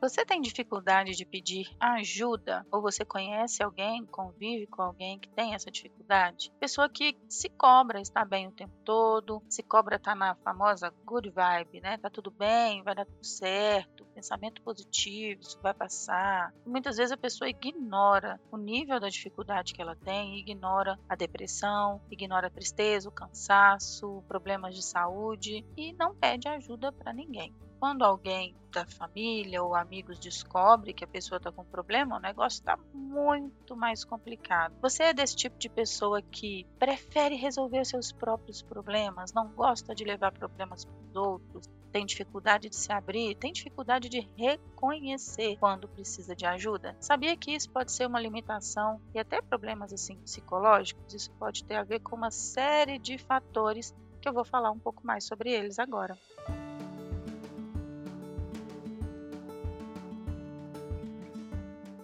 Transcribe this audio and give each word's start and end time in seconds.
Você 0.00 0.24
tem 0.24 0.40
dificuldade 0.40 1.16
de 1.16 1.26
pedir 1.26 1.66
ajuda? 1.80 2.64
Ou 2.70 2.80
você 2.80 3.04
conhece 3.04 3.64
alguém, 3.64 4.06
convive 4.06 4.68
com 4.68 4.82
alguém 4.82 5.18
que 5.18 5.28
tem 5.30 5.54
essa 5.54 5.72
dificuldade? 5.72 6.52
Pessoa 6.60 6.88
que 6.88 7.18
se 7.28 7.48
cobra 7.48 8.00
estar 8.00 8.24
bem 8.24 8.46
o 8.46 8.52
tempo 8.52 8.72
todo, 8.84 9.42
se 9.48 9.60
cobra 9.60 9.96
estar 9.96 10.14
na 10.14 10.36
famosa 10.36 10.94
good 11.04 11.28
vibe, 11.30 11.80
né? 11.80 11.98
Tá 11.98 12.08
tudo 12.08 12.30
bem, 12.30 12.82
vai 12.84 12.94
dar 12.94 13.06
tudo 13.06 13.24
certo, 13.24 14.06
pensamento 14.14 14.62
positivo, 14.62 15.40
isso 15.40 15.60
vai 15.60 15.74
passar. 15.74 16.52
Muitas 16.64 16.96
vezes 16.96 17.10
a 17.10 17.16
pessoa 17.16 17.50
ignora 17.50 18.40
o 18.52 18.56
nível 18.56 19.00
da 19.00 19.08
dificuldade 19.08 19.72
que 19.72 19.82
ela 19.82 19.96
tem, 19.96 20.38
ignora 20.38 20.96
a 21.08 21.16
depressão, 21.16 22.00
ignora 22.08 22.46
a 22.46 22.50
tristeza, 22.50 23.08
o 23.08 23.12
cansaço, 23.12 24.22
problemas 24.28 24.76
de 24.76 24.84
saúde 24.84 25.66
e 25.76 25.92
não 25.94 26.14
pede 26.14 26.46
ajuda 26.46 26.92
para 26.92 27.12
ninguém. 27.12 27.52
Quando 27.78 28.04
alguém 28.04 28.54
da 28.72 28.84
família 28.84 29.62
ou 29.62 29.74
amigos 29.74 30.18
descobre 30.18 30.92
que 30.92 31.04
a 31.04 31.08
pessoa 31.08 31.38
está 31.38 31.50
com 31.50 31.64
problema, 31.64 32.16
o 32.16 32.20
negócio 32.20 32.58
está 32.58 32.76
muito 32.92 33.76
mais 33.76 34.04
complicado. 34.04 34.74
Você 34.82 35.04
é 35.04 35.14
desse 35.14 35.36
tipo 35.36 35.58
de 35.58 35.68
pessoa 35.68 36.20
que 36.20 36.66
prefere 36.78 37.34
resolver 37.36 37.84
seus 37.84 38.12
próprios 38.12 38.62
problemas, 38.62 39.32
não 39.32 39.48
gosta 39.48 39.94
de 39.94 40.04
levar 40.04 40.32
problemas 40.32 40.84
para 40.84 40.94
os 40.94 41.16
outros, 41.16 41.68
tem 41.92 42.04
dificuldade 42.04 42.68
de 42.68 42.76
se 42.76 42.92
abrir, 42.92 43.34
tem 43.36 43.52
dificuldade 43.52 44.08
de 44.08 44.28
reconhecer 44.36 45.56
quando 45.58 45.88
precisa 45.88 46.36
de 46.36 46.44
ajuda. 46.44 46.96
Sabia 47.00 47.36
que 47.36 47.52
isso 47.52 47.70
pode 47.70 47.92
ser 47.92 48.06
uma 48.06 48.20
limitação 48.20 49.00
e 49.14 49.18
até 49.18 49.40
problemas 49.40 49.92
assim 49.92 50.16
psicológicos? 50.16 51.14
Isso 51.14 51.30
pode 51.38 51.64
ter 51.64 51.76
a 51.76 51.84
ver 51.84 52.00
com 52.00 52.16
uma 52.16 52.30
série 52.30 52.98
de 52.98 53.16
fatores 53.18 53.94
que 54.20 54.28
eu 54.28 54.32
vou 54.32 54.44
falar 54.44 54.70
um 54.70 54.78
pouco 54.78 55.06
mais 55.06 55.24
sobre 55.24 55.50
eles 55.50 55.78
agora. 55.78 56.18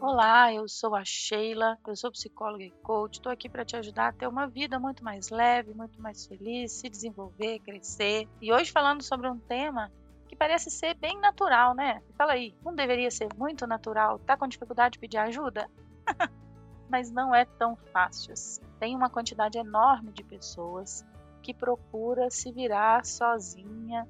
Olá, 0.06 0.52
eu 0.52 0.68
sou 0.68 0.94
a 0.94 1.02
Sheila, 1.02 1.78
eu 1.86 1.96
sou 1.96 2.12
psicóloga 2.12 2.62
e 2.62 2.70
coach. 2.82 3.14
Estou 3.14 3.32
aqui 3.32 3.48
para 3.48 3.64
te 3.64 3.74
ajudar 3.74 4.08
a 4.08 4.12
ter 4.12 4.26
uma 4.26 4.46
vida 4.46 4.78
muito 4.78 5.02
mais 5.02 5.30
leve, 5.30 5.72
muito 5.72 5.98
mais 5.98 6.26
feliz, 6.26 6.72
se 6.72 6.90
desenvolver, 6.90 7.58
crescer. 7.60 8.28
E 8.38 8.52
hoje 8.52 8.70
falando 8.70 9.02
sobre 9.02 9.30
um 9.30 9.38
tema 9.38 9.90
que 10.28 10.36
parece 10.36 10.70
ser 10.70 10.92
bem 10.92 11.18
natural, 11.22 11.74
né? 11.74 12.02
Fala 12.18 12.34
aí, 12.34 12.54
não 12.62 12.74
deveria 12.74 13.10
ser 13.10 13.28
muito 13.34 13.66
natural? 13.66 14.18
Tá 14.18 14.36
com 14.36 14.46
dificuldade 14.46 14.92
de 14.92 14.98
pedir 14.98 15.16
ajuda? 15.16 15.70
Mas 16.90 17.10
não 17.10 17.34
é 17.34 17.46
tão 17.46 17.74
fácil 17.90 18.34
assim. 18.34 18.60
Tem 18.78 18.94
uma 18.94 19.08
quantidade 19.08 19.56
enorme 19.56 20.12
de 20.12 20.22
pessoas 20.22 21.02
que 21.42 21.54
procura 21.54 22.30
se 22.30 22.52
virar 22.52 23.06
sozinha 23.06 24.06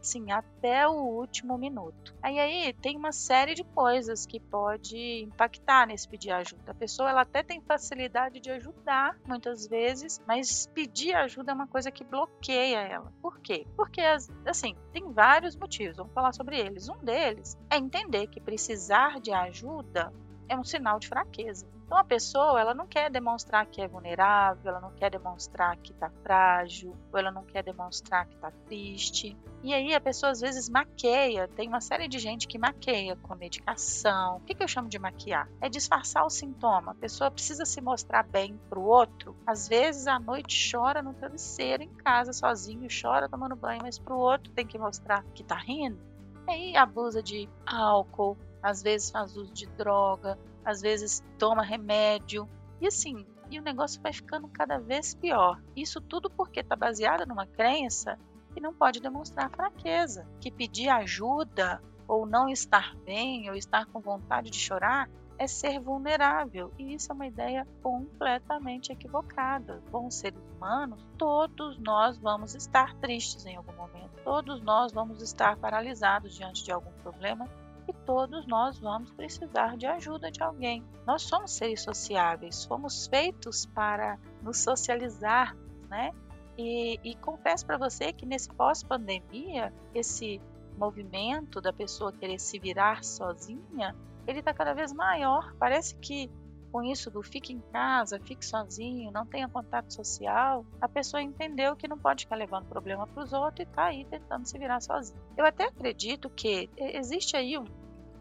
assim, 0.00 0.30
até 0.30 0.86
o 0.86 0.92
último 0.92 1.56
minuto. 1.58 2.14
Aí 2.22 2.38
aí 2.38 2.72
tem 2.72 2.96
uma 2.96 3.12
série 3.12 3.54
de 3.54 3.64
coisas 3.64 4.26
que 4.26 4.40
pode 4.40 5.22
impactar 5.22 5.86
nesse 5.86 6.08
pedir 6.08 6.30
ajuda. 6.30 6.72
A 6.72 6.74
pessoa 6.74 7.10
ela 7.10 7.22
até 7.22 7.42
tem 7.42 7.60
facilidade 7.60 8.40
de 8.40 8.50
ajudar 8.50 9.16
muitas 9.26 9.66
vezes, 9.66 10.20
mas 10.26 10.66
pedir 10.74 11.14
ajuda 11.14 11.52
é 11.52 11.54
uma 11.54 11.66
coisa 11.66 11.90
que 11.90 12.04
bloqueia 12.04 12.78
ela. 12.78 13.12
Por 13.20 13.40
quê? 13.40 13.66
Porque 13.76 14.00
assim, 14.44 14.74
tem 14.92 15.10
vários 15.12 15.56
motivos, 15.56 15.96
vamos 15.96 16.12
falar 16.12 16.32
sobre 16.32 16.58
eles. 16.58 16.88
Um 16.88 16.98
deles 16.98 17.56
é 17.70 17.76
entender 17.76 18.26
que 18.28 18.40
precisar 18.40 19.20
de 19.20 19.32
ajuda 19.32 20.12
é 20.48 20.56
um 20.56 20.64
sinal 20.64 20.98
de 20.98 21.08
fraqueza. 21.08 21.66
Então 21.86 21.96
a 21.96 22.04
pessoa, 22.04 22.60
ela 22.60 22.74
não 22.74 22.86
quer 22.86 23.08
demonstrar 23.08 23.64
que 23.66 23.80
é 23.80 23.86
vulnerável, 23.86 24.70
ela 24.70 24.80
não 24.80 24.90
quer 24.90 25.08
demonstrar 25.08 25.76
que 25.76 25.92
está 25.92 26.10
frágil, 26.22 26.96
ou 27.12 27.18
ela 27.18 27.30
não 27.30 27.44
quer 27.44 27.62
demonstrar 27.62 28.26
que 28.26 28.34
está 28.34 28.50
triste. 28.66 29.36
E 29.62 29.72
aí 29.72 29.94
a 29.94 30.00
pessoa 30.00 30.32
às 30.32 30.40
vezes 30.40 30.68
maqueia, 30.68 31.46
tem 31.46 31.68
uma 31.68 31.80
série 31.80 32.08
de 32.08 32.18
gente 32.18 32.48
que 32.48 32.58
maqueia 32.58 33.14
com 33.14 33.36
medicação. 33.36 34.38
O 34.38 34.40
que, 34.40 34.54
que 34.54 34.64
eu 34.64 34.68
chamo 34.68 34.88
de 34.88 34.98
maquiar? 34.98 35.48
É 35.60 35.68
disfarçar 35.68 36.26
o 36.26 36.30
sintoma. 36.30 36.90
A 36.90 36.96
pessoa 36.96 37.30
precisa 37.30 37.64
se 37.64 37.80
mostrar 37.80 38.24
bem 38.24 38.58
para 38.68 38.80
o 38.80 38.84
outro. 38.84 39.36
Às 39.46 39.68
vezes 39.68 40.08
à 40.08 40.18
noite 40.18 40.70
chora 40.72 41.00
no 41.00 41.14
travesseiro 41.14 41.84
em 41.84 41.94
casa 41.94 42.32
sozinho, 42.32 42.88
chora 42.90 43.28
tomando 43.28 43.54
banho, 43.54 43.82
mas 43.82 43.96
para 43.96 44.14
o 44.14 44.18
outro 44.18 44.52
tem 44.52 44.66
que 44.66 44.76
mostrar 44.78 45.24
que 45.34 45.42
está 45.42 45.54
rindo. 45.54 46.00
Aí 46.48 46.76
abusa 46.76 47.22
de 47.22 47.48
álcool, 47.64 48.36
às 48.66 48.82
vezes 48.82 49.10
faz 49.10 49.36
uso 49.36 49.52
de 49.52 49.64
droga, 49.64 50.36
às 50.64 50.80
vezes 50.80 51.22
toma 51.38 51.62
remédio. 51.62 52.48
E 52.80 52.88
assim, 52.88 53.24
e 53.48 53.60
o 53.60 53.62
negócio 53.62 54.02
vai 54.02 54.12
ficando 54.12 54.48
cada 54.48 54.76
vez 54.78 55.14
pior. 55.14 55.62
Isso 55.76 56.00
tudo 56.00 56.28
porque 56.28 56.58
está 56.58 56.74
baseado 56.74 57.24
numa 57.24 57.46
crença 57.46 58.18
que 58.52 58.60
não 58.60 58.74
pode 58.74 58.98
demonstrar 59.00 59.50
fraqueza, 59.50 60.26
que 60.40 60.50
pedir 60.50 60.88
ajuda 60.88 61.80
ou 62.08 62.26
não 62.26 62.48
estar 62.48 62.96
bem 63.04 63.48
ou 63.48 63.54
estar 63.54 63.86
com 63.86 64.00
vontade 64.00 64.50
de 64.50 64.58
chorar 64.58 65.08
é 65.38 65.46
ser 65.46 65.78
vulnerável. 65.78 66.72
E 66.76 66.92
isso 66.92 67.12
é 67.12 67.14
uma 67.14 67.26
ideia 67.28 67.68
completamente 67.84 68.90
equivocada. 68.90 69.80
Como 69.92 70.10
seres 70.10 70.42
humanos, 70.56 71.06
todos 71.16 71.78
nós 71.78 72.18
vamos 72.18 72.56
estar 72.56 72.96
tristes 72.96 73.46
em 73.46 73.54
algum 73.54 73.76
momento. 73.76 74.10
Todos 74.24 74.60
nós 74.60 74.90
vamos 74.90 75.22
estar 75.22 75.56
paralisados 75.56 76.34
diante 76.34 76.64
de 76.64 76.72
algum 76.72 76.90
problema 77.00 77.48
que 77.86 77.92
todos 77.92 78.46
nós 78.46 78.78
vamos 78.80 79.12
precisar 79.12 79.76
de 79.76 79.86
ajuda 79.86 80.30
de 80.30 80.42
alguém. 80.42 80.84
Nós 81.06 81.22
somos 81.22 81.52
seres 81.52 81.82
sociáveis, 81.82 82.64
fomos 82.64 83.06
feitos 83.06 83.64
para 83.64 84.18
nos 84.42 84.58
socializar, 84.58 85.56
né? 85.88 86.12
E, 86.58 86.98
e 87.04 87.14
confesso 87.16 87.64
para 87.64 87.78
você 87.78 88.12
que 88.12 88.26
nesse 88.26 88.48
pós-pandemia, 88.48 89.72
esse 89.94 90.40
movimento 90.76 91.60
da 91.60 91.72
pessoa 91.72 92.12
querer 92.12 92.40
se 92.40 92.58
virar 92.58 93.04
sozinha, 93.04 93.94
ele 94.26 94.40
está 94.40 94.52
cada 94.52 94.74
vez 94.74 94.92
maior. 94.92 95.54
Parece 95.58 95.94
que 95.96 96.28
com 96.76 96.82
isso 96.82 97.10
do 97.10 97.22
fique 97.22 97.54
em 97.54 97.60
casa, 97.72 98.20
fique 98.20 98.44
sozinho, 98.44 99.10
não 99.10 99.24
tenha 99.24 99.48
contato 99.48 99.94
social, 99.94 100.62
a 100.78 100.86
pessoa 100.86 101.22
entendeu 101.22 101.74
que 101.74 101.88
não 101.88 101.96
pode 101.96 102.24
ficar 102.24 102.36
levando 102.36 102.66
problema 102.66 103.06
para 103.06 103.22
os 103.22 103.32
outros 103.32 103.60
e 103.60 103.70
está 103.70 103.86
aí 103.86 104.04
tentando 104.04 104.46
se 104.46 104.58
virar 104.58 104.82
sozinho. 104.82 105.18
Eu 105.38 105.46
até 105.46 105.64
acredito 105.64 106.28
que 106.28 106.68
existe 106.76 107.34
aí 107.34 107.56
um, 107.56 107.64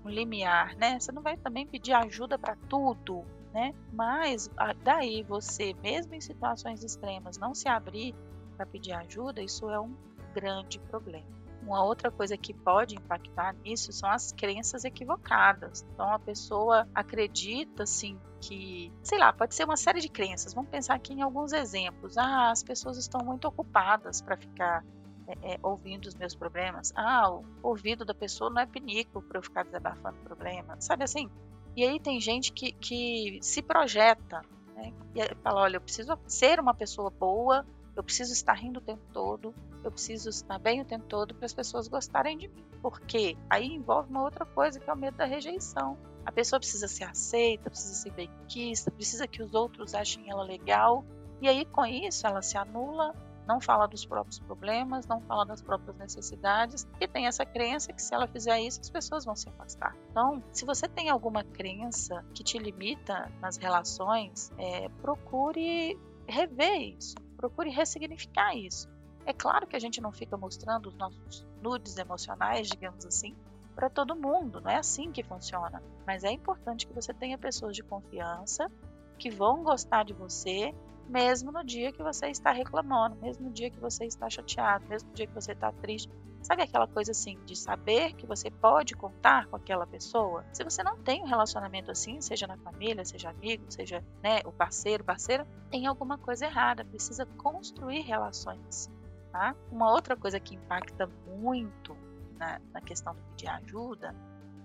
um 0.06 0.10
limiar, 0.10 0.74
né? 0.78 0.98
Você 0.98 1.12
não 1.12 1.22
vai 1.22 1.36
também 1.36 1.68
pedir 1.68 1.92
ajuda 1.92 2.40
para 2.40 2.56
tudo, 2.70 3.26
né? 3.54 3.74
Mas 3.92 4.50
daí 4.86 5.22
você, 5.24 5.74
mesmo 5.84 6.16
em 6.16 6.22
situações 6.22 6.82
extremas, 6.82 7.38
não 7.38 7.54
se 7.54 7.68
abrir 7.68 8.16
para 8.56 8.66
pedir 8.66 8.94
ajuda, 8.94 9.42
isso 9.44 9.70
é 9.70 9.78
um 9.78 9.94
grande 10.34 10.80
problema. 10.80 11.28
Uma 11.66 11.84
outra 11.84 12.12
coisa 12.12 12.38
que 12.38 12.54
pode 12.54 12.96
impactar 12.96 13.54
nisso 13.64 13.92
são 13.92 14.10
as 14.10 14.32
crenças 14.32 14.86
equivocadas. 14.86 15.84
Então 15.92 16.14
a 16.14 16.20
pessoa 16.20 16.88
acredita 16.94 17.84
assim 17.84 18.20
que, 18.40 18.94
sei 19.02 19.18
lá, 19.18 19.34
pode 19.34 19.56
ser 19.56 19.64
uma 19.64 19.76
série 19.76 20.00
de 20.00 20.08
crenças. 20.08 20.54
Vamos 20.54 20.70
pensar 20.70 20.94
aqui 20.94 21.14
em 21.14 21.24
alguns 21.24 21.52
exemplos. 21.54 22.18
Ah, 22.18 22.52
as 22.52 22.62
pessoas 22.62 22.98
estão 22.98 23.26
muito 23.26 23.48
ocupadas 23.48 24.22
para 24.22 24.38
ficar 24.38 24.86
é, 25.28 25.56
é, 25.56 25.60
ouvindo 25.64 26.06
os 26.06 26.14
meus 26.14 26.36
problemas. 26.36 26.94
Ah, 26.96 27.32
o 27.32 27.44
ouvido 27.64 28.06
da 28.06 28.14
pessoa 28.14 28.52
não 28.52 28.62
é 28.62 28.66
pinico 28.68 29.24
para 29.24 29.40
eu 29.40 29.44
ficar 29.44 29.64
desabafando 29.64 30.18
problema. 30.20 30.80
Sabe 30.80 31.04
assim? 31.04 31.30
E 31.76 31.84
aí 31.84 32.00
tem 32.00 32.22
gente 32.22 32.54
que, 32.54 32.74
que 32.74 33.40
se 33.42 33.64
projeta, 33.64 34.44
né? 34.76 34.94
E 35.16 35.36
fala, 35.42 35.62
olha, 35.62 35.78
eu 35.78 35.82
preciso 35.82 36.16
ser 36.28 36.60
uma 36.60 36.76
pessoa 36.76 37.10
boa, 37.10 37.66
eu 37.96 38.04
preciso 38.04 38.34
estar 38.34 38.54
rindo 38.54 38.80
o 38.80 38.82
tempo 38.82 39.02
todo, 39.14 39.54
eu 39.84 39.92
preciso 39.92 40.30
estar 40.30 40.60
bem 40.60 40.82
o 40.82 40.86
tempo 40.86 41.06
todo 41.06 41.34
para 41.34 41.46
as 41.46 41.54
pessoas 41.54 41.88
gostarem 41.88 42.38
de 42.38 42.48
mim. 42.48 42.66
Porque 42.82 43.38
aí 43.50 43.68
envolve 43.68 44.10
uma 44.10 44.24
outra 44.24 44.46
coisa 44.46 44.80
que 44.80 44.90
é 44.90 44.94
o 44.94 44.98
medo 44.98 45.18
da 45.18 45.26
rejeição. 45.26 45.98
A 46.26 46.32
pessoa 46.32 46.60
precisa 46.60 46.88
ser 46.88 47.06
aceita, 47.06 47.70
precisa 47.70 47.94
ser 47.94 48.12
bem 48.12 48.30
quista, 48.48 48.92
precisa 48.92 49.28
que 49.28 49.42
os 49.42 49.54
outros 49.54 49.94
achem 49.94 50.30
ela 50.30 50.44
legal. 50.44 51.06
E 51.42 51.48
aí 51.48 51.66
com 51.66 51.86
isso 51.86 52.26
ela 52.28 52.42
se 52.42 52.58
anula, 52.58 53.14
não 53.48 53.62
fala 53.62 53.88
dos 53.88 54.06
próprios 54.06 54.40
problemas, 54.40 55.06
não 55.06 55.22
fala 55.22 55.46
das 55.46 55.62
próprias 55.62 55.96
necessidades 55.98 56.88
e 57.00 57.08
tem 57.08 57.28
essa 57.28 57.46
crença 57.46 57.94
que 57.94 58.02
se 58.02 58.14
ela 58.14 58.28
fizer 58.28 58.60
isso 58.60 58.82
as 58.82 58.90
pessoas 58.90 59.24
vão 59.24 59.36
se 59.36 59.48
afastar. 59.50 59.96
Então, 60.10 60.44
se 60.52 60.66
você 60.66 60.88
tem 60.88 61.10
alguma 61.10 61.44
crença 61.44 62.26
que 62.34 62.44
te 62.44 62.58
limita 62.58 63.32
nas 63.40 63.58
relações, 63.58 64.52
é, 64.58 64.90
procure 65.02 65.98
rever 66.28 66.96
isso, 66.98 67.16
procure 67.46 67.70
ressignificar 67.70 68.56
isso. 68.56 68.90
É 69.26 69.34
claro 69.34 69.68
que 69.68 69.76
a 69.76 69.80
gente 69.80 70.02
não 70.02 70.12
fica 70.12 70.36
mostrando 70.36 70.88
os 70.88 70.96
nossos 70.96 71.46
nudes 71.62 71.98
emocionais, 71.98 72.68
digamos 72.68 73.06
assim, 73.06 73.36
para 73.76 73.90
todo 73.90 74.16
mundo, 74.16 74.62
não 74.62 74.72
é 74.72 74.78
assim 74.78 75.12
que 75.12 75.24
funciona. 75.24 75.82
Mas 76.06 76.24
é 76.24 76.32
importante 76.32 76.88
que 76.88 76.94
você 76.94 77.14
tenha 77.14 77.38
pessoas 77.38 77.76
de 77.76 77.84
confiança 77.84 78.72
que 79.18 79.30
vão 79.30 79.64
gostar 79.64 80.04
de 80.04 80.14
você, 80.14 80.74
mesmo 81.08 81.52
no 81.52 81.64
dia 81.64 81.92
que 81.92 82.02
você 82.02 82.28
está 82.28 82.52
reclamando, 82.52 83.16
mesmo 83.18 83.46
no 83.46 83.52
dia 83.52 83.70
que 83.70 83.80
você 83.80 84.06
está 84.06 84.30
chateado, 84.30 84.88
mesmo 84.88 85.10
no 85.10 85.16
dia 85.16 85.28
que 85.28 85.34
você 85.34 85.52
está 85.52 85.72
triste. 85.72 86.10
Sabe 86.46 86.62
aquela 86.62 86.86
coisa 86.86 87.12
assim 87.12 87.40
de 87.44 87.56
saber 87.56 88.14
que 88.14 88.28
você 88.28 88.52
pode 88.52 88.94
contar 88.94 89.48
com 89.48 89.56
aquela 89.56 89.88
pessoa? 89.88 90.46
Se 90.54 90.64
você 90.64 90.84
não 90.84 90.96
tem 90.96 91.24
um 91.24 91.26
relacionamento 91.26 91.90
assim, 91.90 92.22
seja 92.22 92.46
na 92.46 92.56
família, 92.56 93.04
seja 93.04 93.32
amigo, 93.32 93.66
seja 93.68 94.04
né, 94.22 94.42
o 94.46 94.52
parceiro, 94.52 95.04
parceira, 95.04 95.48
tem 95.72 95.88
alguma 95.88 96.20
coisa 96.20 96.46
errada. 96.46 96.86
Precisa 96.86 97.26
construir 97.26 98.02
relações. 98.02 98.92
Tá? 99.32 99.56
Uma 99.72 99.92
outra 99.92 100.16
coisa 100.16 100.40
que 100.40 100.54
impacta 100.54 101.10
muito 101.26 101.98
na, 102.38 102.62
na 102.72 102.80
questão 102.80 103.16
do 103.16 103.22
pedir 103.32 103.48
ajuda 103.48 104.16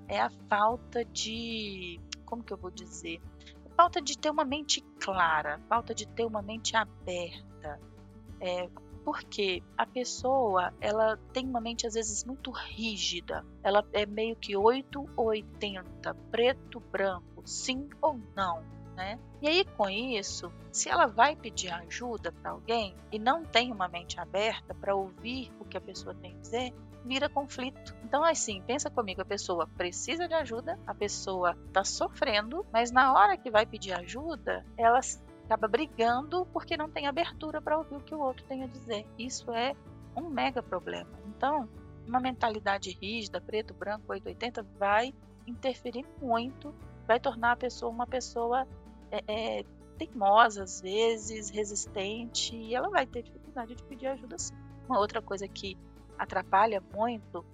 é 0.07 0.21
a 0.21 0.29
falta 0.51 1.03
de, 1.03 1.99
como 2.27 2.45
que 2.45 2.53
eu 2.53 2.59
vou 2.59 2.71
dizer? 2.71 3.23
Falta 3.75 4.03
de 4.03 4.19
ter 4.19 4.29
uma 4.29 4.45
mente 4.45 4.83
clara, 5.01 5.59
falta 5.67 5.95
de 5.95 6.07
ter 6.07 6.27
uma 6.27 6.43
mente 6.43 6.77
aberta. 6.77 7.81
É, 8.39 8.69
porque 9.05 9.63
a 9.77 9.87
pessoa 9.87 10.73
ela 10.81 11.17
tem 11.33 11.47
uma 11.47 11.61
mente 11.61 11.87
às 11.87 11.95
vezes 11.95 12.25
muito 12.25 12.51
rígida, 12.51 13.45
ela 13.63 13.85
é 13.93 14.07
meio 14.07 14.37
que 14.37 14.57
8 14.57 15.09
ou 15.17 15.27
80, 15.27 16.15
preto, 16.31 16.81
branco, 16.81 17.43
sim 17.45 17.89
ou 18.01 18.19
não. 18.37 18.63
Né? 18.97 19.19
E 19.41 19.49
aí, 19.49 19.65
com 19.65 19.89
isso, 19.89 20.53
se 20.71 20.91
ela 20.91 21.07
vai 21.07 21.35
pedir 21.35 21.73
ajuda 21.73 22.33
para 22.33 22.51
alguém 22.51 22.95
e 23.11 23.19
não 23.19 23.43
tem 23.43 23.73
uma 23.73 23.89
mente 23.89 24.21
aberta 24.21 24.75
para 24.75 24.95
ouvir 24.95 25.51
o 25.59 25.65
que 25.65 25.79
a 25.79 25.81
pessoa 25.81 26.15
tem 26.15 26.35
a 26.35 26.39
dizer, 26.39 26.75
vira 27.05 27.29
conflito. 27.29 27.97
Então, 28.05 28.23
assim, 28.23 28.63
pensa 28.67 28.91
comigo: 28.91 29.23
a 29.23 29.25
pessoa 29.25 29.67
precisa 29.67 30.29
de 30.29 30.35
ajuda, 30.35 30.79
a 30.87 30.95
pessoa 30.95 31.57
está 31.67 31.85
sofrendo, 31.85 32.67
mas 32.73 32.91
na 32.91 33.15
hora 33.15 33.37
que 33.37 33.51
vai 33.51 33.65
pedir 33.65 33.93
ajuda, 33.93 34.65
ela 34.77 35.01
acaba 35.51 35.67
brigando 35.67 36.47
porque 36.53 36.77
não 36.77 36.89
tem 36.89 37.09
abertura 37.09 37.61
para 37.61 37.77
ouvir 37.77 37.97
o 37.97 38.01
que 38.01 38.15
o 38.15 38.21
outro 38.21 38.45
tem 38.47 38.63
a 38.63 38.69
dizer. 38.69 39.05
Isso 39.19 39.51
é 39.51 39.75
um 40.17 40.29
mega 40.29 40.63
problema. 40.63 41.11
Então, 41.27 41.69
uma 42.07 42.21
mentalidade 42.21 42.97
rígida, 43.01 43.41
preto, 43.41 43.75
branco, 43.75 44.05
880, 44.09 44.63
vai 44.79 45.13
interferir 45.49 46.07
muito, 46.23 46.73
vai 47.05 47.19
tornar 47.19 47.53
a 47.53 47.57
pessoa 47.57 47.91
uma 47.91 48.07
pessoa 48.07 48.65
é, 49.11 49.25
é, 49.27 49.65
teimosa, 49.99 50.63
às 50.63 50.81
vezes, 50.81 51.51
resistente, 51.51 52.55
e 52.55 52.73
ela 52.73 52.89
vai 52.89 53.05
ter 53.05 53.23
dificuldade 53.25 53.75
de 53.75 53.83
pedir 53.83 54.07
ajuda 54.07 54.39
sim. 54.39 54.55
Uma 54.89 55.01
outra 55.01 55.21
coisa 55.21 55.49
que 55.49 55.77
atrapalha 56.17 56.81
muito 56.95 57.45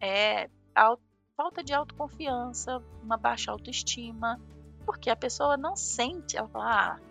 é 0.00 0.48
a 0.72 0.96
falta 1.36 1.64
de 1.64 1.72
autoconfiança, 1.72 2.80
uma 3.02 3.16
baixa 3.16 3.50
autoestima, 3.50 4.40
porque 4.86 5.10
a 5.10 5.16
pessoa 5.16 5.56
não 5.56 5.74
sente, 5.74 6.36
ela 6.36 6.48
fala, 6.48 6.94
ah, 6.94 7.09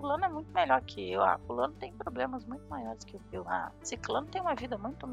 fulano 0.00 0.24
é 0.24 0.28
muito 0.28 0.50
melhor 0.52 0.80
que 0.82 1.12
eu, 1.12 1.22
ah, 1.22 1.38
fulano 1.46 1.74
tem 1.74 1.92
problemas 1.92 2.44
muito 2.46 2.66
maiores 2.68 3.04
que 3.04 3.20
eu, 3.30 3.44
ah, 3.46 3.70
ciclano 3.82 4.26
tem 4.26 4.40
uma 4.40 4.54
vida 4.54 4.78
muito 4.78 5.06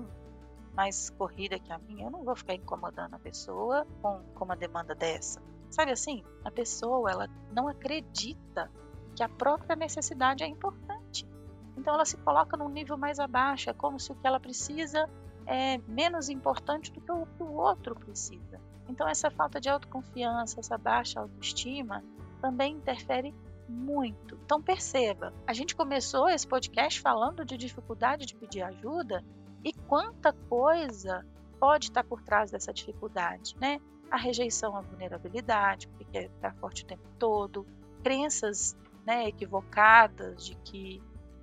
mais 0.73 1.09
corrida 1.09 1.59
que 1.59 1.71
a 1.71 1.77
minha, 1.77 2.05
eu 2.05 2.11
não 2.11 2.23
vou 2.23 2.35
ficar 2.35 2.53
incomodando 2.53 3.15
a 3.15 3.19
pessoa 3.19 3.85
com, 4.01 4.21
com 4.33 4.45
uma 4.45 4.55
demanda 4.55 4.95
dessa. 4.95 5.41
Sabe 5.69 5.91
assim, 5.91 6.23
a 6.45 6.51
pessoa 6.51 7.11
ela 7.11 7.27
não 7.51 7.67
acredita 7.67 8.71
que 9.15 9.23
a 9.23 9.27
própria 9.27 9.75
necessidade 9.75 10.43
é 10.43 10.47
importante. 10.47 11.27
Então 11.75 11.93
ela 11.93 12.05
se 12.05 12.15
coloca 12.17 12.55
num 12.55 12.69
nível 12.69 12.97
mais 12.97 13.19
abaixo, 13.19 13.69
é 13.69 13.73
como 13.73 13.99
se 13.99 14.11
o 14.11 14.15
que 14.15 14.25
ela 14.25 14.39
precisa 14.39 15.09
é 15.45 15.77
menos 15.79 16.29
importante 16.29 16.91
do 16.91 17.01
que 17.01 17.11
o 17.11 17.25
que 17.25 17.43
o 17.43 17.53
outro 17.53 17.95
precisa. 17.95 18.61
Então 18.87 19.07
essa 19.07 19.29
falta 19.29 19.59
de 19.59 19.67
autoconfiança, 19.67 20.59
essa 20.59 20.77
baixa 20.77 21.19
autoestima 21.19 22.03
também 22.39 22.75
interfere 22.75 23.33
muito. 23.67 24.37
Então 24.45 24.61
perceba, 24.61 25.33
a 25.45 25.53
gente 25.53 25.75
começou 25.75 26.29
esse 26.29 26.47
podcast 26.47 27.01
falando 27.01 27.45
de 27.45 27.57
dificuldade 27.57 28.25
de 28.25 28.35
pedir 28.35 28.61
ajuda 28.61 29.23
e 29.63 29.73
quanta 29.73 30.31
coisa 30.31 31.25
pode 31.59 31.85
estar 31.85 32.03
por 32.03 32.21
trás 32.21 32.51
dessa 32.51 32.73
dificuldade, 32.73 33.55
né? 33.59 33.79
A 34.09 34.17
rejeição 34.17 34.75
à 34.77 34.81
vulnerabilidade, 34.81 35.87
porque 35.89 36.29
quer 36.39 36.55
forte 36.55 36.83
o 36.83 36.87
tempo 36.87 37.07
todo, 37.19 37.65
crenças 38.03 38.77
né, 39.05 39.27
equivocadas 39.27 40.45
de 40.45 40.55
que 40.55 41.01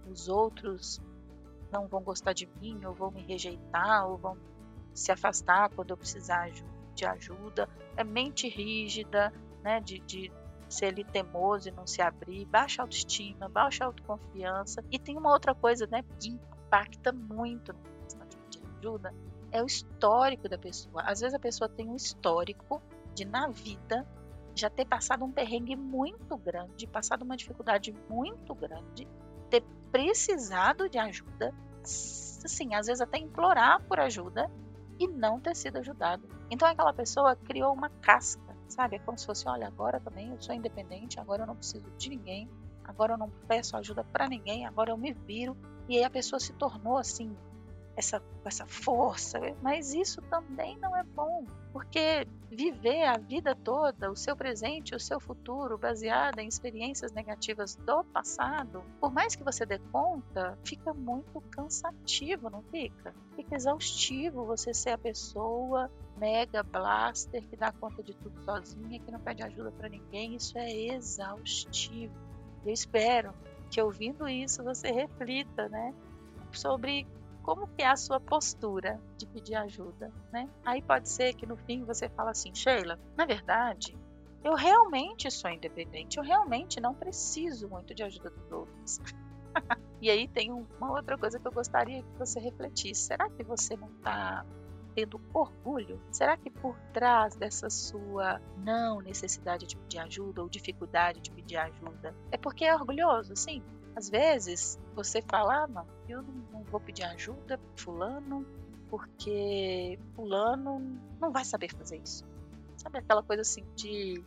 os 0.09 0.29
outros 0.29 1.01
não 1.71 1.87
vão 1.87 2.03
gostar 2.03 2.33
de 2.33 2.47
mim, 2.61 2.85
ou 2.85 2.95
vão 2.95 3.11
me 3.11 3.23
rejeitar, 3.23 4.09
ou 4.09 4.17
vão 4.17 4.39
se 4.95 5.11
afastar 5.11 5.71
quando 5.71 5.91
eu 5.91 5.97
precisar 5.97 6.51
de 6.95 7.05
ajuda. 7.05 7.69
É 7.97 8.05
mente 8.05 8.49
rígida, 8.49 9.33
né, 9.63 9.81
de, 9.81 9.99
de 10.01 10.33
ser 10.75 10.87
ali 10.87 11.05
teimoso 11.05 11.69
e 11.69 11.73
não 11.73 11.87
se 11.87 12.03
abrir, 12.03 12.45
baixa 12.47 12.83
autoestima, 12.83 13.49
baixa 13.49 13.85
autoconfiança. 13.85 14.85
E 14.91 14.99
tem 14.99 15.17
uma 15.17 15.31
outra 15.31 15.55
coisa, 15.55 15.87
né, 15.87 16.05
que 16.19 16.29
impacta 16.29 17.13
muito 17.13 17.73
na 17.73 18.27
questão 18.27 18.49
de 18.51 18.61
ajuda, 18.79 19.15
é 19.51 19.63
o 19.63 19.67
histórico 19.67 20.49
da 20.49 20.59
pessoa. 20.59 21.03
Às 21.03 21.21
vezes 21.21 21.35
a 21.35 21.39
pessoa 21.39 21.69
tem 21.69 21.89
um 21.89 21.97
histórico 21.97 22.83
de 23.15 23.25
na 23.25 23.49
vida 23.49 24.07
já 24.55 24.69
ter 24.71 24.85
passado 24.85 25.25
um 25.25 25.33
perrengue 25.33 25.77
muito 25.77 26.37
grande, 26.37 26.87
passado 26.87 27.23
uma 27.23 27.37
dificuldade 27.37 27.95
muito 28.09 28.55
grande, 28.55 29.09
ter 29.51 29.63
precisado 29.91 30.89
de 30.89 30.99
ajuda, 30.99 31.53
assim, 31.83 32.75
às 32.75 32.87
vezes 32.87 33.01
até 33.01 33.19
implorar 33.19 33.83
por 33.83 33.99
ajuda 33.99 34.51
e 34.99 35.09
não 35.09 35.41
ter 35.41 35.57
sido 35.57 35.79
ajudado. 35.79 36.29
Então 36.51 36.69
aquela 36.69 36.93
pessoa 36.93 37.37
criou 37.37 37.73
uma 37.73 37.89
casca 37.89 38.54
sabe? 38.75 38.97
É 38.97 38.99
como 38.99 39.17
se 39.17 39.27
fosse, 39.27 39.49
olha, 39.49 39.67
agora 39.69 40.01
também 40.01 40.31
eu 40.31 40.41
sou 40.41 40.55
independente, 40.55 41.21
agora 41.21 41.43
eu 41.43 41.47
não 41.47 41.57
preciso 41.57 41.91
de 41.97 42.11
ninguém, 42.11 42.51
agora 42.85 43.15
eu 43.15 43.19
não 43.19 43.31
peço 43.47 43.77
ajuda 43.77 44.05
para 44.05 44.29
ninguém, 44.29 44.67
agora 44.67 44.91
eu 44.91 44.97
me 44.97 45.13
viro. 45.13 45.57
E 45.89 45.97
aí 45.97 46.05
a 46.05 46.11
pessoa 46.11 46.41
se 46.41 46.53
tornou 46.55 46.99
assim, 46.99 47.37
essa, 47.97 48.23
essa 48.45 48.67
força, 48.67 49.39
mas 49.63 49.95
isso 49.95 50.21
também 50.23 50.77
não 50.79 50.97
é 50.97 51.03
bom, 51.03 51.45
porque 51.73 52.27
viver 52.51 53.05
a 53.05 53.17
vida 53.17 53.55
toda, 53.55 54.11
o 54.11 54.17
seu 54.17 54.37
presente, 54.37 54.95
o 54.95 55.01
seu 55.01 55.21
futuro, 55.21 55.79
baseada 55.79 56.43
em 56.43 56.49
experiências 56.49 57.13
negativas 57.13 57.77
do 57.77 58.05
passado, 58.05 58.83
por 59.01 59.13
mais 59.13 59.35
que 59.35 59.45
você 59.45 59.65
dê 59.65 59.79
conta, 59.93 60.59
fica 60.65 60.93
muito 60.93 61.41
cansativo, 61.51 62.51
não 62.51 62.63
fica? 62.63 63.15
Fica 63.37 63.55
exaustivo 63.55 64.45
você 64.45 64.75
ser 64.75 64.91
a 64.91 64.99
pessoa 64.99 65.91
mega 66.17 66.63
blaster 66.63 67.43
que 67.45 67.57
dá 67.57 67.73
conta 67.73 68.03
de 68.03 68.15
tudo 68.15 68.43
sozinha, 68.45 69.01
que 69.01 69.11
não 69.11 69.21
pede 69.21 69.43
ajuda 69.43 69.73
para 69.73 69.89
ninguém, 69.89 70.37
isso 70.37 70.57
é 70.59 70.71
exaustivo. 70.71 72.15
Eu 72.65 72.73
espero 72.73 73.33
que 73.71 73.81
ouvindo 73.81 74.29
isso 74.29 74.63
você 74.63 74.91
reflita, 74.91 75.69
né, 75.69 75.93
sobre 76.53 77.07
como 77.45 77.69
que 77.69 77.83
é 77.83 77.87
a 77.87 77.95
sua 77.95 78.19
postura 78.19 78.99
de 79.19 79.27
pedir 79.27 79.55
ajuda, 79.55 80.11
né? 80.33 80.49
Aí 80.65 80.83
pode 80.83 81.09
ser 81.09 81.35
que 81.35 81.47
no 81.47 81.57
fim 81.57 81.85
você 81.85 82.09
fala 82.09 82.31
assim, 82.31 82.53
Sheila, 82.55 82.99
na 83.17 83.27
verdade, 83.27 83.97
eu 84.43 84.55
realmente 84.55 85.31
sou 85.31 85.51
independente, 85.51 86.17
eu 86.17 86.25
realmente 86.25 86.81
não 86.81 86.95
preciso 86.95 87.69
muito 87.69 87.95
de 87.95 88.03
ajuda 88.03 88.31
dos 88.31 88.51
outros. 88.51 89.01
e 90.01 90.11
aí 90.11 90.27
tem 90.27 90.51
uma 90.51 90.91
outra 90.91 91.19
coisa 91.19 91.39
que 91.39 91.47
eu 91.47 91.53
gostaria 91.53 92.03
que 92.03 92.19
você 92.19 92.41
refletisse. 92.41 93.03
Será 93.03 93.29
que 93.29 93.45
você 93.45 93.77
não 93.77 93.89
está 93.89 94.45
tendo 94.95 95.21
orgulho? 95.33 96.01
Será 96.11 96.37
que 96.37 96.51
por 96.51 96.79
trás 96.93 97.37
dessa 97.37 97.69
sua 97.69 98.41
não 98.57 99.01
necessidade 99.01 99.67
de 99.67 99.77
pedir 99.77 99.99
ajuda 99.99 100.43
ou 100.43 100.49
dificuldade 100.49 101.21
de 101.21 101.31
pedir 101.31 101.57
ajuda 101.57 102.15
é 102.31 102.39
porque 102.39 102.65
é 102.65 102.75
orgulhoso? 102.75 103.37
Sim. 103.37 103.63
Às 103.97 104.11
vezes 104.11 104.79
você 104.95 105.23
fala, 105.23 105.65
ah, 105.65 105.67
não, 105.67 105.87
eu 106.09 106.23
não 106.23 106.63
vou 106.65 106.81
pedir 106.81 107.05
ajuda 107.05 107.59
para 107.59 107.83
fulano 107.83 108.45
porque 108.91 109.99
fulano 110.15 111.01
não 111.21 111.33
vai 111.33 111.45
saber 111.45 111.75
fazer 111.75 111.97
isso. 111.99 112.25
Sabe 112.77 112.99
aquela 112.99 113.23
coisa 113.23 113.43
assim 113.43 113.65
de 113.75 114.23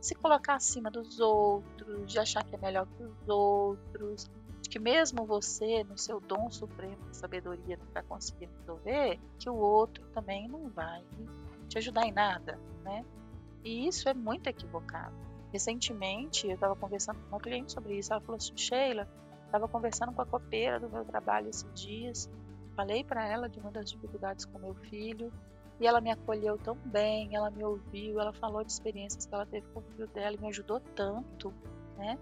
se 0.00 0.14
colocar 0.14 0.56
acima 0.56 0.90
dos 0.90 1.20
outros, 1.20 2.10
de 2.10 2.18
achar 2.18 2.44
que 2.44 2.54
é 2.54 2.58
melhor 2.58 2.86
que 2.86 3.04
os 3.04 3.28
outros, 3.28 4.30
que 4.68 4.78
mesmo 4.78 5.24
você, 5.24 5.84
no 5.84 5.96
seu 5.96 6.20
dom 6.20 6.50
supremo 6.50 6.98
de 7.10 7.16
sabedoria, 7.16 7.76
não 7.76 7.86
está 7.86 8.02
conseguindo 8.02 8.52
resolver, 8.58 9.20
que 9.38 9.48
o 9.48 9.54
outro 9.54 10.04
também 10.08 10.48
não 10.48 10.68
vai 10.70 11.04
te 11.68 11.78
ajudar 11.78 12.04
em 12.04 12.12
nada, 12.12 12.58
né? 12.82 13.04
E 13.64 13.86
isso 13.86 14.08
é 14.08 14.14
muito 14.14 14.48
equivocado. 14.48 15.14
Recentemente, 15.52 16.46
eu 16.46 16.54
estava 16.54 16.74
conversando 16.74 17.18
com 17.20 17.36
uma 17.36 17.40
cliente 17.40 17.72
sobre 17.72 17.98
isso. 17.98 18.12
Ela 18.12 18.22
falou 18.22 18.36
assim: 18.36 18.56
Sheila, 18.56 19.06
estava 19.44 19.68
conversando 19.68 20.12
com 20.12 20.22
a 20.22 20.26
copeira 20.26 20.80
do 20.80 20.88
meu 20.88 21.04
trabalho 21.04 21.50
esses 21.50 21.70
dias. 21.74 22.30
Falei 22.74 23.04
para 23.04 23.28
ela 23.28 23.48
de 23.48 23.60
uma 23.60 23.70
das 23.70 23.90
dificuldades 23.90 24.46
com 24.46 24.58
meu 24.58 24.74
filho 24.74 25.30
e 25.78 25.86
ela 25.86 26.00
me 26.00 26.10
acolheu 26.10 26.56
tão 26.56 26.74
bem. 26.74 27.36
Ela 27.36 27.50
me 27.50 27.62
ouviu, 27.62 28.18
ela 28.18 28.32
falou 28.32 28.64
de 28.64 28.72
experiências 28.72 29.26
que 29.26 29.34
ela 29.34 29.44
teve 29.44 29.66
com 29.68 29.80
o 29.80 29.82
filho 29.82 30.08
dela 30.08 30.34
e 30.34 30.40
me 30.40 30.48
ajudou 30.48 30.80
tanto, 30.94 31.52
né? 31.98 32.18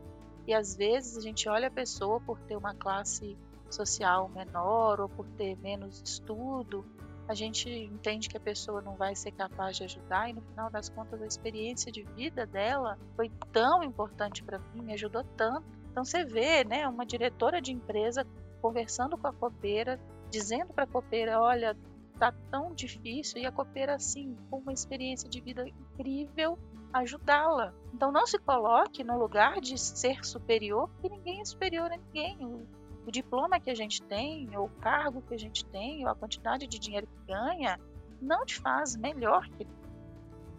E 0.47 0.53
às 0.53 0.75
vezes 0.75 1.17
a 1.17 1.21
gente 1.21 1.49
olha 1.49 1.69
a 1.69 1.71
pessoa 1.71 2.21
por 2.21 2.41
ter 2.41 2.57
uma 2.57 2.75
classe 2.75 3.37
social 3.71 4.29
menor 4.29 5.01
ou 5.01 5.09
por 5.09 5.27
ter 5.31 5.57
menos 5.59 6.03
estudo, 6.03 6.85
a 7.31 7.35
gente 7.35 7.71
entende 7.71 8.29
que 8.29 8.37
a 8.37 8.41
pessoa 8.41 8.81
não 8.83 8.97
vai 8.97 9.15
ser 9.15 9.31
capaz 9.31 9.77
de 9.77 9.85
ajudar 9.85 10.29
e 10.29 10.33
no 10.33 10.43
final 10.43 10.69
das 10.69 10.89
contas 10.89 11.23
a 11.23 11.27
experiência 11.27 11.93
de 11.93 12.03
vida 12.03 12.45
dela 12.45 12.99
foi 13.15 13.31
tão 13.53 13.85
importante 13.85 14.43
para 14.43 14.59
mim, 14.59 14.83
me 14.83 14.95
ajudou 14.95 15.23
tanto. 15.37 15.65
Então 15.93 16.05
você 16.05 16.25
vê, 16.25 16.65
né, 16.65 16.89
uma 16.89 17.07
diretora 17.07 17.61
de 17.61 17.73
empresa 17.73 18.27
conversando 18.61 19.17
com 19.17 19.29
a 19.29 19.33
copeira, 19.33 20.01
dizendo 20.29 20.73
para 20.73 20.85
a 20.85 20.89
copeira, 20.89 21.41
olha, 21.41 21.77
tá 22.19 22.35
tão 22.51 22.75
difícil 22.75 23.41
e 23.41 23.47
a 23.47 23.53
copeira 23.53 23.95
assim, 23.95 24.37
com 24.51 24.59
uma 24.59 24.73
experiência 24.73 25.29
de 25.29 25.41
vida 25.41 25.65
incrível, 25.69 26.59
ajudá-la. 26.93 27.73
Então 27.95 28.11
não 28.11 28.27
se 28.27 28.39
coloque 28.39 29.05
no 29.05 29.17
lugar 29.17 29.61
de 29.61 29.79
ser 29.79 30.25
superior, 30.25 30.89
porque 30.89 31.09
ninguém 31.09 31.41
é 31.41 31.45
superior 31.45 31.93
a 31.93 31.97
ninguém. 31.97 32.67
O, 33.07 33.11
diploma 33.11 33.61
que 33.61 33.71
a 33.71 33.75
gente 33.75 34.03
tem, 34.03 34.57
ou 34.57 34.67
o 34.67 34.81
cargo 34.81 35.23
que 35.23 35.35
a 35.35 35.39
gente 35.39 35.65
tem, 35.67 36.05
ou 36.05 36.11
a 36.11 36.15
quantidade 36.15 36.67
de 36.67 36.79
dinheiro 36.79 37.07
que 37.07 37.33
ganha, 37.33 37.79
não 38.21 38.45
te 38.45 38.57
faz 38.57 38.97
melhor 38.97 39.49
que 39.51 39.67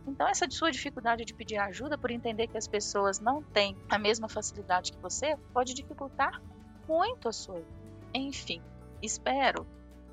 Então, 0.07 0.27
essa 0.27 0.49
sua 0.49 0.71
dificuldade 0.71 1.23
de 1.23 1.33
pedir 1.33 1.57
ajuda 1.57 1.97
por 1.97 2.11
entender 2.11 2.47
que 2.47 2.57
as 2.57 2.67
pessoas 2.67 3.19
não 3.19 3.43
têm 3.43 3.77
a 3.89 3.99
mesma 3.99 4.27
facilidade 4.27 4.91
que 4.91 4.99
você 4.99 5.37
pode 5.53 5.73
dificultar 5.73 6.41
muito 6.87 7.29
a 7.29 7.31
sua 7.31 7.55
vida. 7.55 7.81
Enfim, 8.13 8.61
espero 9.01 9.65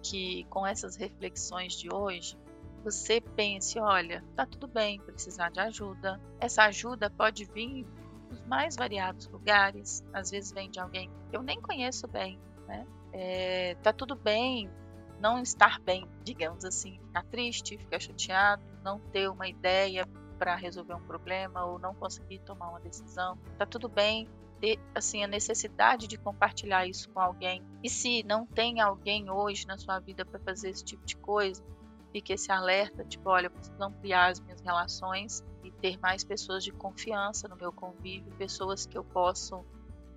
que 0.02 0.44
com 0.50 0.66
essas 0.66 0.97
reflexões 0.97 1.75
de 1.75 1.88
hoje 1.92 2.38
você 2.85 3.20
pense, 3.20 3.78
olha, 3.78 4.25
tá 4.37 4.47
tudo 4.47 4.68
bem 4.68 5.00
precisar 5.00 5.50
de 5.50 5.61
ajuda. 5.61 6.20
Essa 6.40 6.64
ajuda 6.64 7.11
pode 7.11 7.44
vir 7.47 7.87
dos 8.28 8.42
mais 8.44 8.76
variados 8.76 9.26
lugares. 9.28 10.04
Às 10.12 10.30
vezes 10.30 10.52
vem 10.52 10.70
de 10.70 10.78
alguém 10.78 11.11
que 11.30 11.37
eu 11.37 11.42
nem 11.42 11.61
conheço 11.61 12.06
bem, 12.06 12.38
né? 12.66 12.87
É, 13.12 13.75
tá 13.82 13.92
tudo 13.92 14.14
bem 14.14 14.70
não 15.20 15.42
estar 15.42 15.80
bem, 15.80 16.06
digamos 16.23 16.64
assim, 16.64 16.99
ficar 16.99 17.25
triste, 17.25 17.76
ficar 17.76 18.00
chateado, 18.00 18.62
não 18.85 18.99
ter 18.99 19.28
uma 19.28 19.49
ideia 19.49 20.08
para 20.38 20.54
resolver 20.54 20.94
um 20.94 21.02
problema 21.02 21.64
ou 21.64 21.78
não 21.78 21.94
conseguir 21.94 22.38
tomar 22.40 22.70
uma 22.70 22.80
decisão. 22.80 23.37
Tá 23.58 23.66
tudo 23.66 23.88
bem 23.88 24.28
ter 24.61 24.78
assim 24.94 25.23
a 25.23 25.26
necessidade 25.26 26.06
de 26.06 26.16
compartilhar 26.16 26.87
isso 26.87 27.08
com 27.11 27.20
alguém. 27.20 27.62
E 27.82 27.90
se 27.90 28.23
não 28.25 28.47
tem 28.47 28.80
alguém 28.80 29.30
hoje 29.30 29.66
na 29.66 29.76
sua 29.76 29.99
vida 29.99 30.25
para 30.25 30.38
fazer 30.40 30.70
esse 30.70 30.85
tipo 30.85 31.04
de 31.04 31.16
coisa, 31.16 31.62
fique 32.12 32.32
esse 32.32 32.50
alerta, 32.50 33.04
tipo, 33.04 33.28
olha, 33.28 33.47
eu 33.47 33.50
preciso 33.50 33.82
ampliar 33.82 34.30
as 34.30 34.40
minhas 34.40 34.61
relações 34.61 35.44
ter 35.80 35.99
mais 35.99 36.25
pessoas 36.25 36.64
de 36.64 36.73
confiança 36.73 37.49
no 37.49 37.56
meu 37.56 37.73
convívio, 37.73 38.32
pessoas 38.37 38.87
que 38.87 38.97
eu 38.97 39.04
posso 39.04 39.64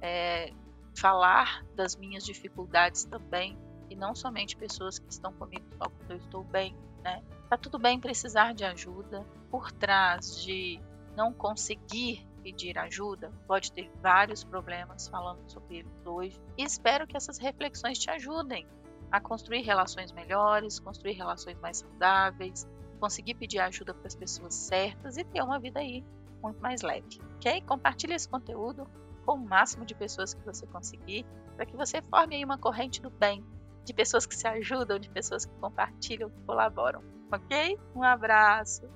é, 0.01 0.51
falar 0.95 1.65
das 1.75 1.95
minhas 1.95 2.23
dificuldades 2.23 3.05
também 3.05 3.57
e 3.89 3.95
não 3.95 4.15
somente 4.15 4.55
pessoas 4.55 4.99
que 4.99 5.11
estão 5.11 5.33
comigo 5.33 5.65
só 5.77 5.89
quando 5.89 6.11
eu 6.11 6.17
estou 6.17 6.43
bem, 6.43 6.75
né? 7.03 7.21
Tá 7.49 7.57
tudo 7.57 7.77
bem 7.77 7.99
precisar 7.99 8.53
de 8.53 8.63
ajuda. 8.63 9.25
Por 9.49 9.71
trás 9.71 10.41
de 10.41 10.79
não 11.15 11.33
conseguir 11.33 12.25
pedir 12.41 12.77
ajuda, 12.77 13.31
pode 13.45 13.71
ter 13.71 13.91
vários 14.01 14.43
problemas 14.43 15.07
falando 15.07 15.41
sobre 15.49 15.79
eles 15.79 16.05
hoje. 16.05 16.41
E 16.57 16.63
espero 16.63 17.05
que 17.05 17.15
essas 17.15 17.37
reflexões 17.37 17.99
te 17.99 18.09
ajudem 18.09 18.65
a 19.11 19.19
construir 19.19 19.61
relações 19.61 20.11
melhores, 20.11 20.79
construir 20.79 21.13
relações 21.13 21.59
mais 21.59 21.77
saudáveis, 21.77 22.65
conseguir 23.01 23.33
pedir 23.33 23.59
ajuda 23.59 23.93
para 23.93 24.07
as 24.07 24.15
pessoas 24.15 24.53
certas 24.53 25.17
e 25.17 25.23
ter 25.23 25.41
uma 25.41 25.59
vida 25.59 25.79
aí 25.79 26.05
muito 26.41 26.61
mais 26.61 26.83
leve. 26.83 27.19
Ok? 27.35 27.61
Compartilhe 27.61 28.13
esse 28.13 28.29
conteúdo 28.29 28.87
com 29.25 29.33
o 29.33 29.37
máximo 29.37 29.83
de 29.85 29.95
pessoas 29.95 30.33
que 30.33 30.45
você 30.45 30.67
conseguir, 30.67 31.25
para 31.55 31.65
que 31.65 31.75
você 31.75 32.01
forme 32.03 32.35
aí 32.35 32.45
uma 32.45 32.57
corrente 32.57 33.01
do 33.01 33.09
bem 33.09 33.43
de 33.83 33.93
pessoas 33.93 34.27
que 34.27 34.35
se 34.35 34.47
ajudam, 34.47 34.99
de 34.99 35.09
pessoas 35.09 35.45
que 35.45 35.53
compartilham, 35.55 36.29
que 36.29 36.39
colaboram. 36.45 37.03
Ok? 37.31 37.79
Um 37.95 38.03
abraço! 38.03 38.87